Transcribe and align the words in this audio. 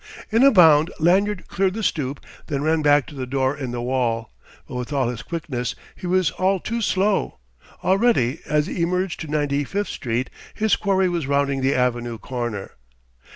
In 0.31 0.41
a 0.43 0.49
bound 0.51 0.91
Lanyard 0.99 1.47
cleared 1.47 1.75
the 1.75 1.83
stoop, 1.83 2.25
then 2.47 2.63
ran 2.63 2.81
back 2.81 3.05
to 3.05 3.13
the 3.13 3.27
door 3.27 3.55
in 3.55 3.69
the 3.69 3.83
wall. 3.83 4.31
But 4.67 4.73
with 4.73 4.91
all 4.91 5.09
his 5.09 5.21
quickness 5.21 5.75
he 5.95 6.07
was 6.07 6.31
all 6.31 6.59
too 6.59 6.81
slow; 6.81 7.37
already, 7.83 8.39
as 8.47 8.65
he 8.65 8.81
emerged 8.81 9.19
to 9.19 9.27
Ninety 9.27 9.63
fifth 9.63 9.89
Street, 9.89 10.31
his 10.55 10.75
quarry 10.75 11.07
was 11.07 11.27
rounding 11.27 11.61
the 11.61 11.75
Avenue 11.75 12.17
corner. 12.17 12.71